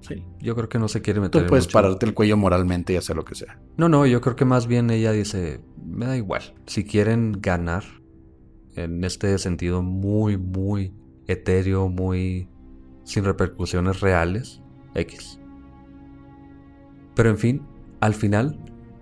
[0.00, 0.22] Sí.
[0.40, 2.96] Yo creo que no se quiere meter Tú puedes mucho- pararte el cuello moralmente y
[2.96, 3.60] hacer lo que sea.
[3.78, 6.54] No, no, yo creo que más bien ella dice, me da igual.
[6.66, 7.84] Si quieren ganar,
[8.74, 10.92] en este sentido muy, muy
[11.26, 12.48] etéreo, muy
[13.04, 14.60] sin repercusiones reales,
[14.94, 15.38] X.
[17.14, 17.66] Pero en fin,
[18.00, 18.58] al final,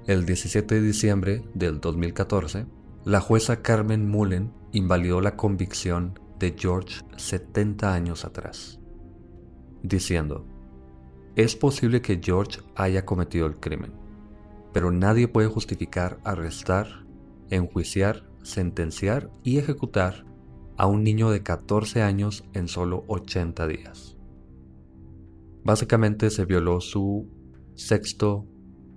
[0.07, 2.67] el 17 de diciembre del 2014,
[3.05, 8.81] la jueza Carmen Mullen invalidó la convicción de George 70 años atrás,
[9.83, 10.47] diciendo,
[11.35, 13.93] es posible que George haya cometido el crimen,
[14.73, 17.07] pero nadie puede justificar arrestar,
[17.49, 20.27] enjuiciar, sentenciar y ejecutar
[20.77, 24.17] a un niño de 14 años en solo 80 días.
[25.65, 27.29] Básicamente se violó su
[27.75, 28.47] sexto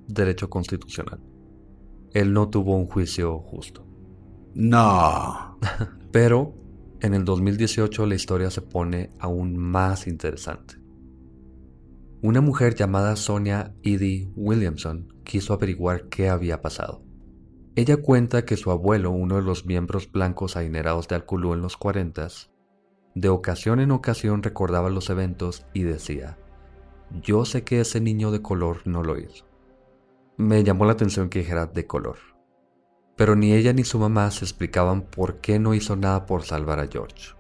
[0.08, 1.20] derecho constitucional.
[2.12, 3.86] Él no tuvo un juicio justo.
[4.54, 5.60] No.
[6.12, 6.56] Pero
[7.02, 10.76] en el 2018 la historia se pone aún más interesante.
[12.22, 17.05] Una mujer llamada Sonia Edie Williamson quiso averiguar qué había pasado.
[17.78, 21.76] Ella cuenta que su abuelo, uno de los miembros blancos adinerados de Alculú en los
[21.76, 22.28] 40,
[23.16, 26.38] de ocasión en ocasión recordaba los eventos y decía,
[27.22, 29.46] yo sé que ese niño de color no lo hizo.
[30.38, 32.18] Me llamó la atención que dijera de color.
[33.18, 36.80] Pero ni ella ni su mamá se explicaban por qué no hizo nada por salvar
[36.80, 37.34] a George.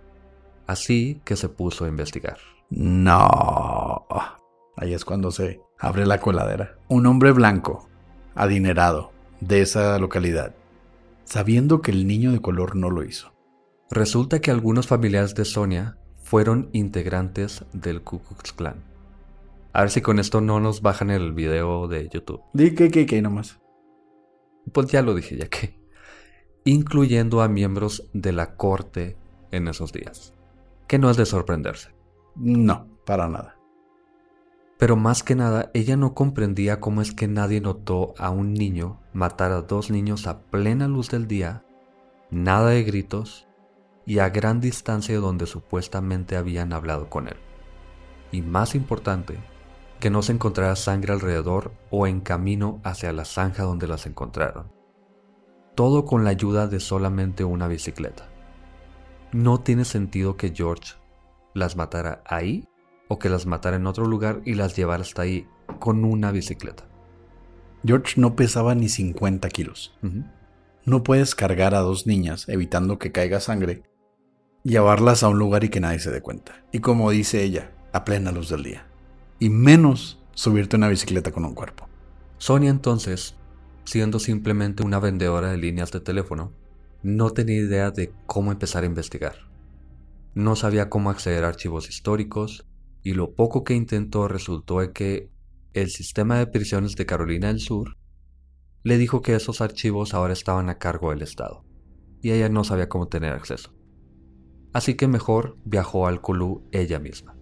[0.67, 2.37] Así que se puso a investigar.
[2.69, 4.05] No.
[4.77, 6.77] Ahí es cuando se abre la coladera.
[6.89, 7.87] Un hombre blanco,
[8.33, 10.55] adinerado, de esa localidad,
[11.23, 13.33] sabiendo que el niño de color no lo hizo.
[13.89, 18.83] Resulta que algunos familiares de Sonia fueron integrantes del Ku Klux Klan.
[19.73, 22.41] A ver si con esto no nos bajan el video de YouTube.
[22.53, 23.59] Di que, que, que nomás.
[24.71, 25.77] Pues ya lo dije, ya que.
[26.63, 29.17] Incluyendo a miembros de la corte
[29.51, 30.33] en esos días.
[30.87, 31.89] Que no es de sorprenderse.
[32.35, 33.54] No, para nada.
[34.77, 38.99] Pero más que nada, ella no comprendía cómo es que nadie notó a un niño
[39.13, 41.63] matar a dos niños a plena luz del día,
[42.29, 43.47] nada de gritos
[44.05, 47.37] y a gran distancia de donde supuestamente habían hablado con él.
[48.31, 49.37] Y más importante,
[49.99, 54.71] que no se encontrara sangre alrededor o en camino hacia la zanja donde las encontraron.
[55.73, 58.27] Todo con la ayuda de solamente una bicicleta.
[59.31, 60.95] No tiene sentido que George
[61.53, 62.67] las matara ahí
[63.07, 65.47] o que las matara en otro lugar y las llevara hasta ahí
[65.79, 66.85] con una bicicleta.
[67.85, 69.97] George no pesaba ni 50 kilos.
[70.85, 73.83] No puedes cargar a dos niñas evitando que caiga sangre,
[74.63, 76.63] llevarlas a un lugar y que nadie se dé cuenta.
[76.71, 78.87] Y como dice ella, a plena luz del día.
[79.39, 81.87] Y menos subirte una bicicleta con un cuerpo.
[82.37, 83.35] Sonia entonces,
[83.83, 86.51] siendo simplemente una vendedora de líneas de teléfono,
[87.03, 89.35] no tenía idea de cómo empezar a investigar.
[90.33, 92.65] No sabía cómo acceder a archivos históricos
[93.05, 95.29] y lo poco que intentó resultó en que
[95.73, 97.97] el sistema de prisiones de Carolina del Sur
[98.81, 101.63] le dijo que esos archivos ahora estaban a cargo del Estado
[102.23, 103.75] y ella no sabía cómo tener acceso.
[104.73, 107.37] Así que mejor viajó al Kulú ella misma,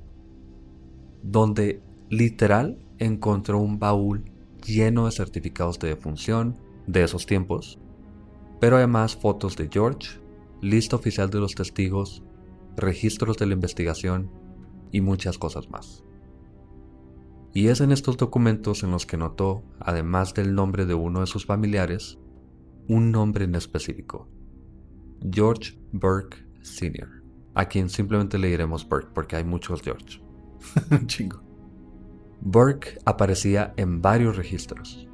[1.22, 4.26] donde literal encontró un baúl
[4.68, 7.80] lleno de certificados de defunción de esos tiempos,
[8.60, 10.20] pero además fotos de George,
[10.62, 12.22] lista oficial de los testigos,
[12.76, 14.43] registros de la investigación
[14.94, 16.06] y muchas cosas más.
[17.54, 21.28] Y es en estos documentos en los que notó, además del nombre de uno de
[21.28, 22.20] sus familiares,
[22.88, 24.30] un nombre en específico,
[25.30, 27.24] George Burke Sr.,
[27.56, 30.22] a quien simplemente le diremos Burke porque hay muchos George.
[31.08, 31.42] Chingo.
[32.42, 35.08] Burke aparecía en varios registros,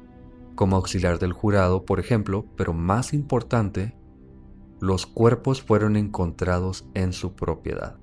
[0.54, 3.96] como auxiliar del jurado, por ejemplo, pero más importante,
[4.80, 7.98] los cuerpos fueron encontrados en su propiedad.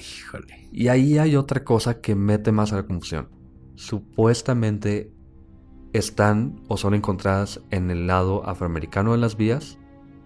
[0.00, 0.68] Híjole.
[0.72, 3.28] Y ahí hay otra cosa que mete más a la confusión.
[3.74, 5.12] Supuestamente
[5.92, 9.78] están o son encontradas en el lado afroamericano de las vías,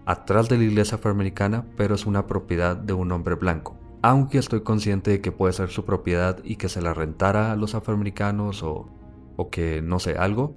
[0.05, 3.77] atrás de la iglesia afroamericana, pero es una propiedad de un hombre blanco.
[4.01, 7.55] Aunque estoy consciente de que puede ser su propiedad y que se la rentara a
[7.55, 8.87] los afroamericanos o,
[9.35, 10.55] o que no sé, algo.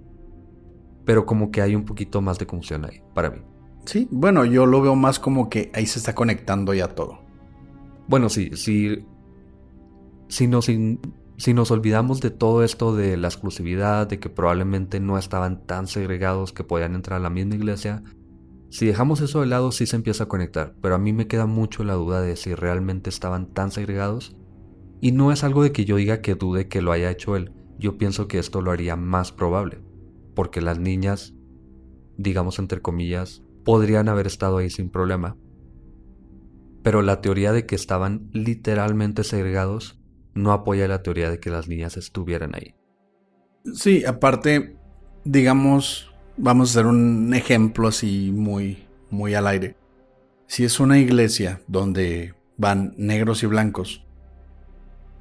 [1.07, 3.39] Pero como que hay un poquito más de confusión ahí, para mí.
[3.87, 7.21] Sí, bueno, yo lo veo más como que ahí se está conectando ya todo.
[8.09, 9.05] Bueno, sí, sí.
[10.29, 15.19] Si nos Si nos olvidamos de todo esto de la exclusividad, de que probablemente no
[15.19, 18.03] estaban tan segregados que podían entrar a la misma iglesia,
[18.71, 21.47] si dejamos eso de lado sí se empieza a conectar, pero a mí me queda
[21.47, 24.37] mucho la duda de si realmente estaban tan segregados.
[25.01, 27.53] Y no es algo de que yo diga que dude que lo haya hecho él,
[27.79, 29.81] yo pienso que esto lo haría más probable,
[30.35, 31.35] porque las niñas,
[32.17, 35.37] digamos entre comillas, podrían haber estado ahí sin problema.
[36.89, 40.01] Pero la teoría de que estaban literalmente segregados
[40.33, 42.77] no apoya la teoría de que las niñas estuvieran ahí.
[43.75, 44.79] Sí, aparte,
[45.23, 49.77] digamos, vamos a hacer un ejemplo así muy, muy al aire.
[50.47, 54.07] Si es una iglesia donde van negros y blancos,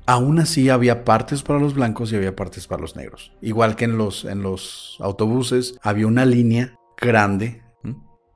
[0.06, 3.34] aún así había partes para los blancos y había partes para los negros.
[3.42, 7.62] Igual que en los, en los autobuses había una línea grande.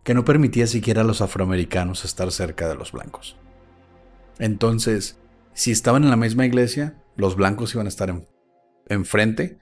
[0.03, 3.37] Que no permitía siquiera a los afroamericanos estar cerca de los blancos.
[4.39, 5.19] Entonces,
[5.53, 8.13] si estaban en la misma iglesia, los blancos iban a estar
[8.87, 9.59] enfrente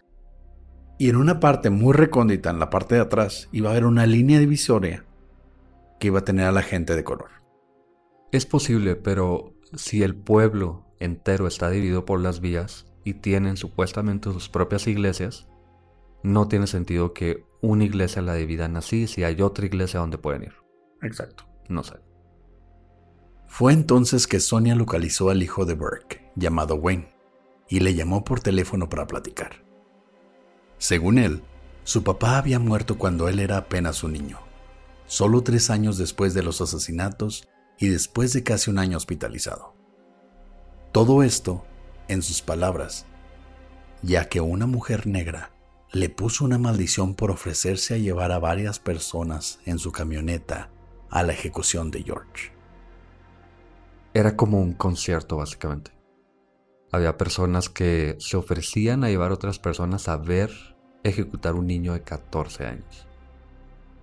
[0.98, 4.06] y en una parte muy recóndita, en la parte de atrás, iba a haber una
[4.06, 5.06] línea divisoria
[6.00, 7.30] que iba a tener a la gente de color.
[8.32, 14.32] Es posible, pero si el pueblo entero está dividido por las vías y tienen supuestamente
[14.32, 15.48] sus propias iglesias,
[16.22, 20.44] no tiene sentido que una iglesia la dividan así si hay otra iglesia donde pueden
[20.44, 20.54] ir.
[21.02, 21.46] Exacto.
[21.68, 21.96] No sé.
[23.48, 27.14] Fue entonces que Sonia localizó al hijo de Burke, llamado Wayne,
[27.68, 29.64] y le llamó por teléfono para platicar.
[30.78, 31.42] Según él,
[31.84, 34.40] su papá había muerto cuando él era apenas un niño,
[35.06, 39.74] solo tres años después de los asesinatos y después de casi un año hospitalizado.
[40.92, 41.66] Todo esto,
[42.08, 43.06] en sus palabras,
[44.02, 45.52] ya que una mujer negra
[45.92, 50.70] le puso una maldición por ofrecerse a llevar a varias personas en su camioneta
[51.10, 52.52] a la ejecución de George.
[54.14, 55.92] Era como un concierto, básicamente.
[56.92, 60.52] Había personas que se ofrecían a llevar a otras personas a ver
[61.04, 63.08] ejecutar un niño de 14 años.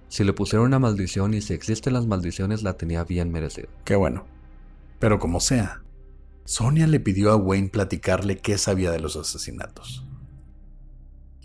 [0.08, 3.68] Si le pusieron una maldición y si existen las maldiciones, la tenía bien merecida.
[3.84, 4.24] Qué bueno.
[4.98, 5.82] Pero como sea,
[6.44, 10.05] Sonia le pidió a Wayne platicarle qué sabía de los asesinatos.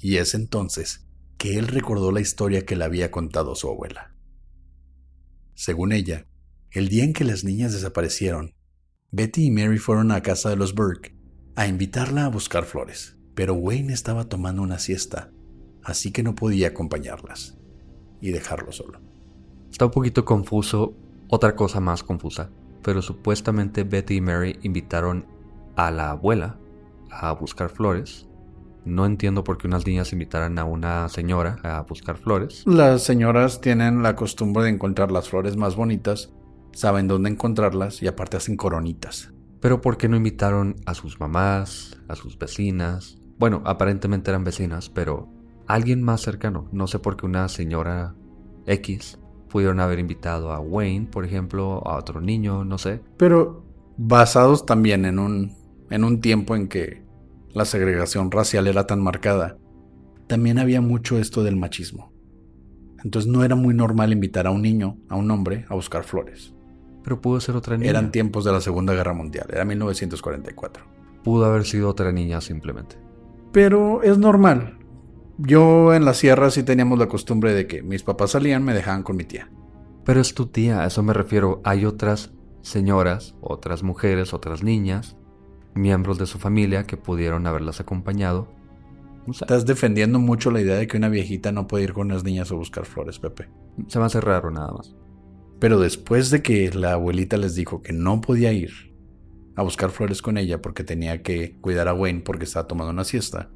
[0.02, 4.16] Y es entonces que él recordó la historia que le había contado su abuela.
[5.54, 6.28] Según ella,
[6.72, 8.56] el día en que las niñas desaparecieron,
[9.12, 11.16] Betty y Mary fueron a casa de los Burke
[11.56, 15.32] a invitarla a buscar flores, pero Wayne estaba tomando una siesta,
[15.84, 17.58] así que no podía acompañarlas
[18.22, 19.02] y dejarlo solo.
[19.70, 20.96] Está un poquito confuso,
[21.28, 22.50] otra cosa más confusa,
[22.84, 25.26] pero supuestamente Betty y Mary invitaron
[25.76, 26.58] a la abuela
[27.10, 28.28] a buscar flores.
[28.84, 32.64] No entiendo por qué unas niñas invitaran a una señora a buscar flores.
[32.66, 36.32] Las señoras tienen la costumbre de encontrar las flores más bonitas
[36.74, 39.32] saben dónde encontrarlas y aparte hacen coronitas.
[39.60, 43.20] Pero ¿por qué no invitaron a sus mamás, a sus vecinas?
[43.38, 45.30] Bueno, aparentemente eran vecinas, pero
[45.68, 46.68] alguien más cercano.
[46.72, 48.16] No sé por qué una señora
[48.66, 49.20] X
[49.50, 53.02] pudieron haber invitado a Wayne, por ejemplo, a otro niño, no sé.
[53.18, 53.66] Pero
[53.98, 55.56] basados también en un,
[55.90, 57.04] en un tiempo en que
[57.54, 59.58] la segregación racial era tan marcada,
[60.28, 62.14] también había mucho esto del machismo.
[63.04, 66.54] Entonces no era muy normal invitar a un niño, a un hombre, a buscar flores.
[67.04, 67.90] Pero pudo ser otra niña.
[67.90, 70.86] Eran tiempos de la Segunda Guerra Mundial, era 1944.
[71.24, 72.98] Pudo haber sido otra niña simplemente.
[73.52, 74.78] Pero es normal.
[75.38, 79.04] Yo en la sierra sí teníamos la costumbre de que mis papás salían, me dejaban
[79.04, 79.52] con mi tía.
[80.06, 81.62] Pero es tu tía, a eso me refiero.
[81.64, 82.32] Hay otras
[82.62, 85.18] señoras, otras mujeres, otras niñas,
[85.74, 88.48] miembros de su familia que pudieron haberlas acompañado.
[89.28, 92.52] Estás defendiendo mucho la idea de que una viejita no puede ir con las niñas
[92.52, 93.50] a buscar flores, Pepe.
[93.88, 94.96] Se me hace raro nada más.
[95.60, 98.72] Pero después de que la abuelita les dijo que no podía ir
[99.56, 103.04] a buscar flores con ella porque tenía que cuidar a Wayne porque estaba tomando una
[103.04, 103.52] siesta,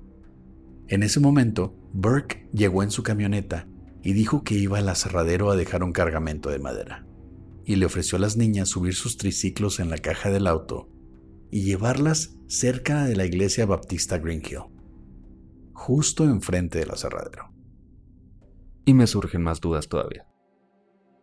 [0.88, 3.68] en ese momento Burke llegó en su camioneta
[4.04, 7.08] y dijo que iba al aserradero a dejar un cargamento de madera.
[7.66, 10.90] Y le ofreció a las niñas subir sus triciclos en la caja del auto
[11.52, 14.66] y llevarlas cerca de la iglesia baptista Green Hill,
[15.74, 17.52] justo enfrente del aserradero.
[18.86, 20.28] Y me surgen más dudas todavía.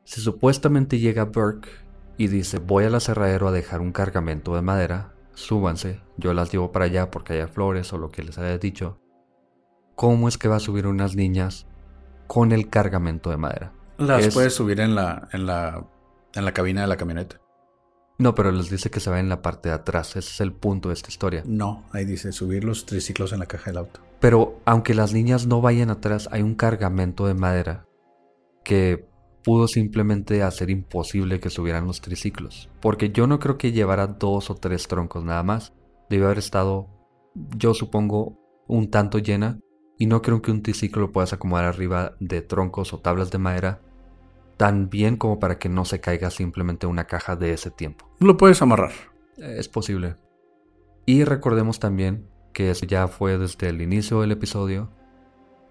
[0.04, 1.68] Si supuestamente llega Burke
[2.16, 6.72] y dice voy al aserradero a dejar un cargamento de madera, súbanse, yo las llevo
[6.72, 9.00] para allá porque haya flores o lo que les haya dicho,
[9.94, 11.66] ¿cómo es que va a subir unas niñas
[12.26, 13.72] con el cargamento de madera?
[13.98, 15.86] Las puedes subir en la, en, la,
[16.34, 17.41] en la cabina de la camioneta.
[18.18, 20.10] No, pero les dice que se va en la parte de atrás.
[20.10, 21.42] Ese es el punto de esta historia.
[21.46, 24.00] No, ahí dice subir los triciclos en la caja del auto.
[24.20, 27.86] Pero aunque las niñas no vayan atrás, hay un cargamento de madera
[28.64, 29.08] que
[29.42, 32.68] pudo simplemente hacer imposible que subieran los triciclos.
[32.80, 35.72] Porque yo no creo que llevara dos o tres troncos nada más.
[36.08, 36.88] Debe haber estado
[37.56, 39.58] yo supongo, un tanto llena
[39.98, 43.38] y no creo que un triciclo lo puedas acomodar arriba de troncos o tablas de
[43.38, 43.80] madera
[44.56, 48.08] tan bien como para que no se caiga simplemente una caja de ese tiempo.
[48.20, 48.92] Lo puedes amarrar.
[49.36, 50.16] Es posible.
[51.06, 54.90] Y recordemos también que eso ya fue desde el inicio del episodio.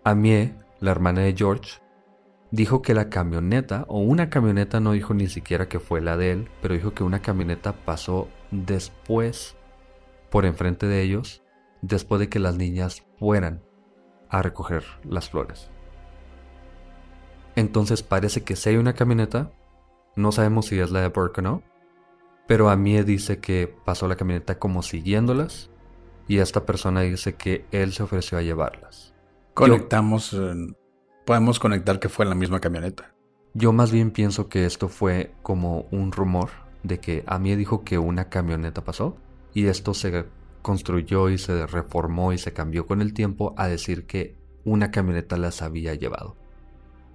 [0.04, 1.82] Amie, la hermana de George,
[2.52, 6.32] dijo que la camioneta, o una camioneta, no dijo ni siquiera que fue la de
[6.32, 9.56] él, pero dijo que una camioneta pasó después
[10.30, 11.44] por enfrente de ellos,
[11.82, 13.64] después de que las niñas fueran
[14.30, 15.71] a recoger las flores.
[17.56, 19.52] Entonces parece que si hay una camioneta,
[20.16, 21.64] no sabemos si es la de Burke o no,
[22.48, 25.70] pero a mí dice que pasó la camioneta como siguiéndolas
[26.28, 29.14] y esta persona dice que él se ofreció a llevarlas.
[29.54, 30.36] Conectamos,
[31.26, 33.14] podemos conectar que fue en la misma camioneta.
[33.54, 36.50] Yo más bien pienso que esto fue como un rumor
[36.84, 39.18] de que a mí dijo que una camioneta pasó
[39.54, 40.26] y esto se
[40.62, 45.38] construyó y se reformó y se cambió con el tiempo a decir que una camioneta
[45.38, 46.38] las había llevado.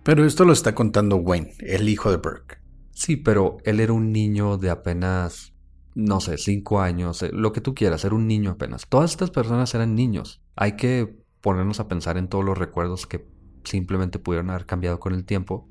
[0.07, 2.59] Pero esto lo está contando Wayne, el hijo de Burke.
[2.92, 5.52] Sí, pero él era un niño de apenas,
[5.96, 8.86] no sé, cinco años, eh, lo que tú quieras, era un niño apenas.
[8.88, 10.44] Todas estas personas eran niños.
[10.54, 13.26] Hay que ponernos a pensar en todos los recuerdos que
[13.64, 15.68] simplemente pudieron haber cambiado con el tiempo.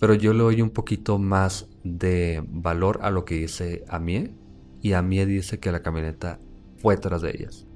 [0.00, 4.34] Pero yo le doy un poquito más de valor a lo que dice Amie.
[4.82, 6.40] Y Amie dice que la camioneta
[6.78, 7.68] fue tras de ellas.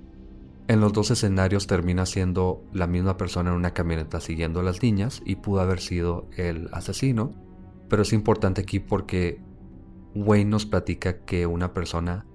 [0.67, 4.83] En los dos escenarios termina siendo la misma persona en una camioneta siguiendo a las
[4.83, 7.33] niñas y pudo haber sido el asesino,
[7.91, 9.43] pero es importante aquí porque
[10.15, 12.27] Wayne nos platica que una persona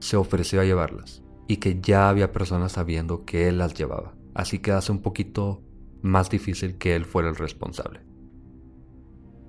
[0.00, 4.58] se ofreció a llevarlas y que ya había personas sabiendo que él las llevaba, así
[4.58, 5.62] que hace un poquito
[6.02, 8.00] más difícil que él fuera el responsable.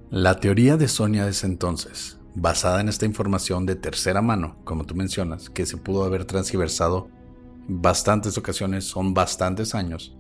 [0.10, 4.96] La teoría de Sonia ese entonces, basada en esta información de tercera mano, como tú
[4.96, 7.10] mencionas, que se pudo haber transversado
[7.68, 10.18] bastantes ocasiones, son bastantes años,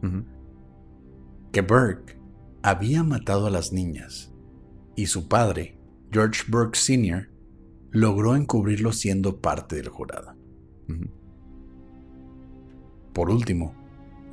[1.51, 2.19] que Burke
[2.63, 4.31] había matado a las niñas
[4.95, 5.77] y su padre,
[6.11, 7.29] George Burke Sr.,
[7.91, 10.35] logró encubrirlo siendo parte del jurado.
[13.13, 13.73] Por último,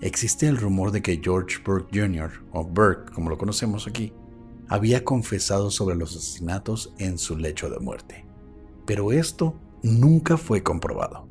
[0.00, 4.12] existe el rumor de que George Burke Jr., o Burke como lo conocemos aquí,
[4.68, 8.24] había confesado sobre los asesinatos en su lecho de muerte.
[8.86, 11.27] Pero esto nunca fue comprobado.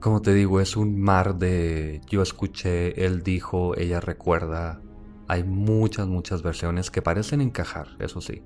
[0.00, 4.80] Como te digo, es un mar de yo escuché, él dijo, ella recuerda.
[5.28, 8.42] Hay muchas, muchas versiones que parecen encajar, eso sí.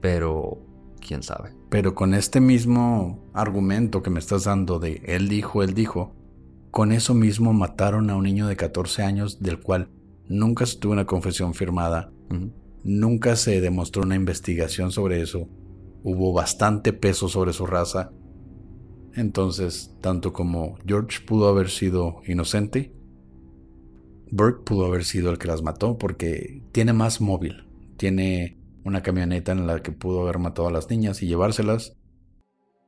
[0.00, 0.58] Pero,
[1.00, 1.54] quién sabe.
[1.68, 6.12] Pero con este mismo argumento que me estás dando de él dijo, él dijo,
[6.72, 9.90] con eso mismo mataron a un niño de 14 años del cual
[10.28, 12.12] nunca se tuvo una confesión firmada,
[12.82, 15.48] nunca se demostró una investigación sobre eso,
[16.02, 18.10] hubo bastante peso sobre su raza
[19.14, 22.94] entonces, tanto como George pudo haber sido inocente,
[24.30, 27.66] Burke pudo haber sido el que las mató porque tiene más móvil.
[27.96, 31.96] Tiene una camioneta en la que pudo haber matado a las niñas y llevárselas.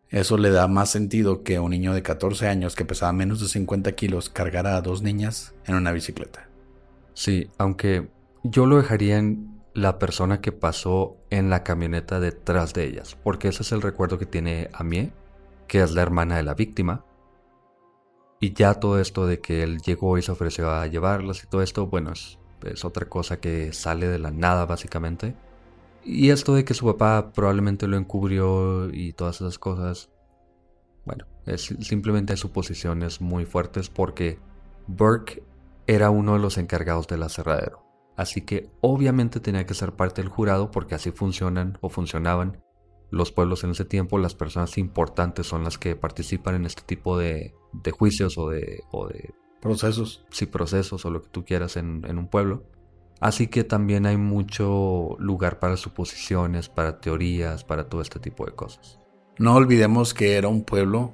[0.08, 3.48] Eso le da más sentido que un niño de 14 años que pesaba menos de
[3.48, 6.48] 50 kilos cargara a dos niñas en una bicicleta.
[7.14, 8.08] Sí, aunque
[8.44, 13.48] yo lo dejaría en la persona que pasó en la camioneta detrás de ellas, porque
[13.48, 15.10] ese es el recuerdo que tiene a mí
[15.72, 17.06] que es la hermana de la víctima.
[18.40, 21.62] Y ya todo esto de que él llegó y se ofreció a llevarlas y todo
[21.62, 25.34] esto, bueno, es, otra cosa que sale de la nada básicamente.
[26.04, 30.10] Y esto de que su papá probablemente lo encubrió y todas esas cosas,
[31.06, 34.38] bueno, es simplemente suposiciones muy fuertes porque
[34.86, 35.42] Burke
[35.86, 37.82] era uno de los encargados del aserradero.
[38.14, 42.61] Así que obviamente tenía que ser parte del jurado porque así funcionan o funcionaban
[43.12, 47.18] los pueblos en ese tiempo, las personas importantes son las que participan en este tipo
[47.18, 47.54] de,
[47.92, 49.34] juicios o de, de...
[49.60, 50.24] Procesos.
[50.30, 52.64] Sí, procesos o lo que tú quieras en, en un pueblo.
[53.20, 58.52] Así que también hay mucho lugar para suposiciones, para teorías, para todo este tipo de
[58.52, 58.98] cosas.
[59.38, 61.12] No olvidemos que era un pueblo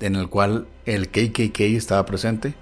[0.00, 2.54] en el cual el KKK estaba presente.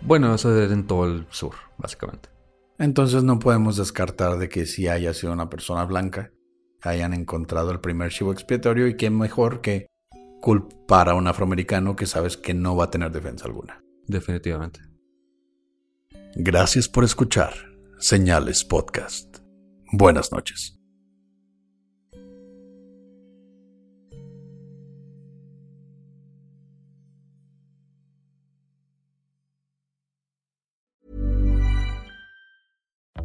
[0.00, 2.30] Bueno, eso es en todo el sur, básicamente.
[2.78, 6.32] Entonces no podemos descartar de que si haya sido una persona blanca
[6.84, 9.86] hayan encontrado el primer chivo expiatorio y qué mejor que
[10.40, 13.82] culpar a un afroamericano que sabes que no va a tener defensa alguna.
[14.06, 14.80] Definitivamente.
[16.36, 17.54] Gracias por escuchar
[17.98, 19.38] Señales Podcast.
[19.92, 20.78] Buenas noches.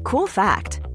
[0.04, 0.79] Cool fact